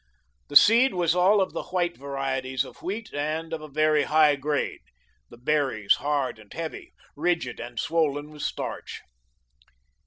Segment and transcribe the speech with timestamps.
[0.47, 4.35] The seed was all of the white varieties of wheat and of a very high
[4.35, 4.79] grade,
[5.29, 9.01] the berries hard and heavy, rigid and swollen with starch.